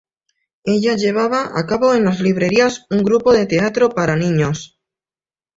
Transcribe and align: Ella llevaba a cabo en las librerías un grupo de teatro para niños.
Ella 0.63 0.95
llevaba 0.95 1.51
a 1.59 1.67
cabo 1.67 1.93
en 1.93 2.05
las 2.05 2.21
librerías 2.21 2.87
un 2.89 3.03
grupo 3.03 3.33
de 3.33 3.45
teatro 3.45 3.89
para 3.89 4.15
niños. 4.15 4.81